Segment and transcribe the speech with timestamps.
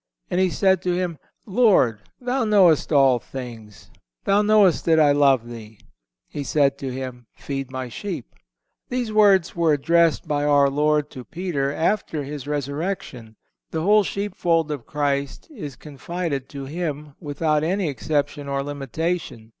[0.31, 3.91] And he said to Him: Lord, Thou knowest all things.
[4.23, 5.79] Thou knowest that I love Thee.
[6.27, 8.39] He said to him: Feed My sheep."(158)
[8.89, 13.35] These words were addressed by our Lord to Peter after His resurrection.
[13.69, 19.49] The whole sheep fold of Christ is confided to him, without any exception or limitation.